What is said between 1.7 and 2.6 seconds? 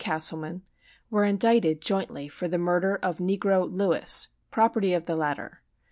jointly for the